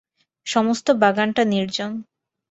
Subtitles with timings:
[0.47, 1.91] সমস্ত বাগানটা নির্জন।